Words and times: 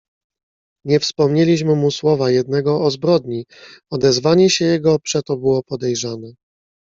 "Nie 0.85 0.99
wspomnieliśmy 0.99 1.75
mu 1.75 1.91
słowa 1.91 2.31
jednego 2.31 2.83
o 2.85 2.91
zbrodni, 2.91 3.45
odezwanie 3.91 4.49
się 4.49 4.65
jego 4.65 4.99
przeto 4.99 5.37
było 5.37 5.63
podejrzane." 5.63 6.33